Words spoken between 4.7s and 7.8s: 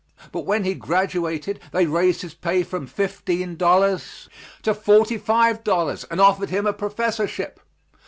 forty five dollars and offered him a professorship.